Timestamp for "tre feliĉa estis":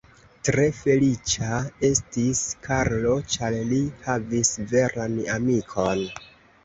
0.47-2.41